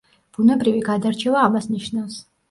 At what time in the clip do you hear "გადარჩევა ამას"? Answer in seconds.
0.87-1.67